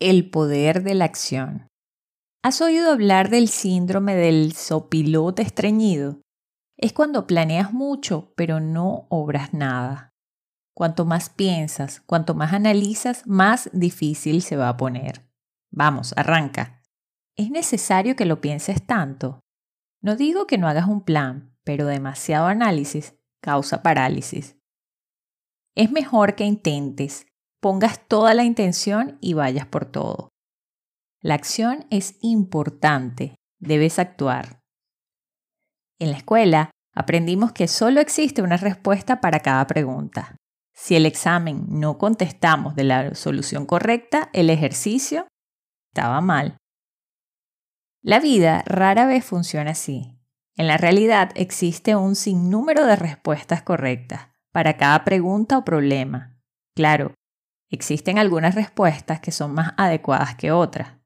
[0.00, 1.68] El poder de la acción.
[2.42, 6.20] ¿Has oído hablar del síndrome del sopilote estreñido?
[6.76, 10.10] Es cuando planeas mucho, pero no obras nada.
[10.74, 15.24] Cuanto más piensas, cuanto más analizas, más difícil se va a poner.
[15.70, 16.82] Vamos, arranca.
[17.36, 19.38] ¿Es necesario que lo pienses tanto?
[20.02, 24.56] No digo que no hagas un plan, pero demasiado análisis causa parálisis.
[25.76, 27.26] Es mejor que intentes,
[27.64, 30.28] pongas toda la intención y vayas por todo.
[31.22, 34.60] La acción es importante, debes actuar.
[35.98, 40.36] En la escuela aprendimos que solo existe una respuesta para cada pregunta.
[40.74, 45.26] Si el examen no contestamos de la solución correcta, el ejercicio
[45.90, 46.58] estaba mal.
[48.02, 50.20] La vida rara vez funciona así.
[50.54, 56.38] En la realidad existe un sinnúmero de respuestas correctas para cada pregunta o problema.
[56.76, 57.14] Claro,
[57.70, 60.98] Existen algunas respuestas que son más adecuadas que otras,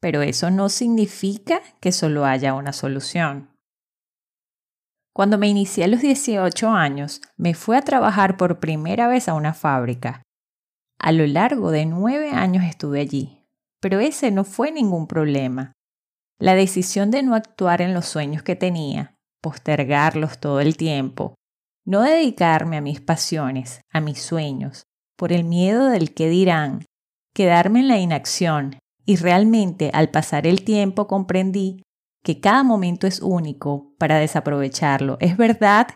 [0.00, 3.50] pero eso no significa que solo haya una solución.
[5.14, 9.34] Cuando me inicié a los 18 años, me fui a trabajar por primera vez a
[9.34, 10.22] una fábrica.
[10.98, 13.44] A lo largo de nueve años estuve allí,
[13.80, 15.72] pero ese no fue ningún problema.
[16.38, 21.34] La decisión de no actuar en los sueños que tenía, postergarlos todo el tiempo,
[21.84, 24.84] no dedicarme a mis pasiones, a mis sueños,
[25.22, 26.84] por el miedo del que dirán,
[27.32, 31.84] quedarme en la inacción, y realmente al pasar el tiempo comprendí
[32.24, 35.18] que cada momento es único para desaprovecharlo.
[35.20, 35.86] Es verdad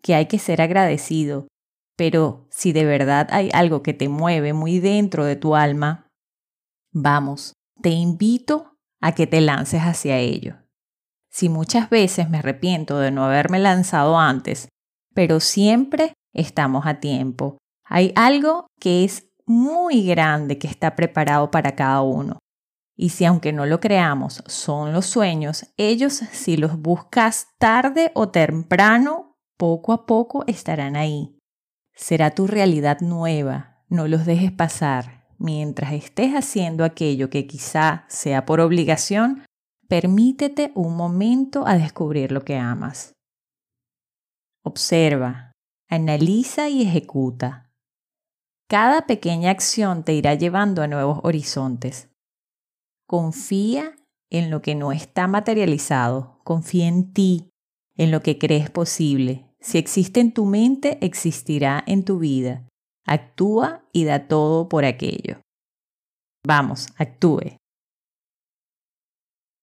[0.00, 1.48] que hay que ser agradecido,
[1.96, 6.06] pero si de verdad hay algo que te mueve muy dentro de tu alma,
[6.92, 10.54] vamos, te invito a que te lances hacia ello.
[11.32, 14.68] Si muchas veces me arrepiento de no haberme lanzado antes,
[15.14, 17.58] pero siempre estamos a tiempo.
[17.88, 22.38] Hay algo que es muy grande que está preparado para cada uno.
[22.96, 28.28] Y si aunque no lo creamos son los sueños, ellos si los buscas tarde o
[28.28, 31.38] temprano, poco a poco estarán ahí.
[31.94, 35.26] Será tu realidad nueva, no los dejes pasar.
[35.38, 39.44] Mientras estés haciendo aquello que quizá sea por obligación,
[39.88, 43.12] permítete un momento a descubrir lo que amas.
[44.64, 45.52] Observa,
[45.88, 47.67] analiza y ejecuta.
[48.68, 52.10] Cada pequeña acción te irá llevando a nuevos horizontes.
[53.06, 53.96] Confía
[54.30, 56.38] en lo que no está materializado.
[56.44, 57.48] Confía en ti,
[57.96, 59.46] en lo que crees posible.
[59.58, 62.68] Si existe en tu mente, existirá en tu vida.
[63.06, 65.40] Actúa y da todo por aquello.
[66.46, 67.56] Vamos, actúe.